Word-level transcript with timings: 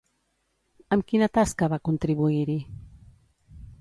Amb 0.95 1.05
quina 1.11 1.29
tasca 1.39 1.69
va 1.75 1.81
contribuir-hi? 1.91 2.57